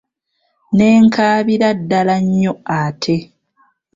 [0.75, 3.15] Ne nkaabira ddala nnyo ate.